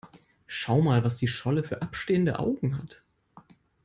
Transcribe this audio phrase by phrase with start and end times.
[0.47, 3.03] Schau mal, was die Scholle für abstehende Augen hat!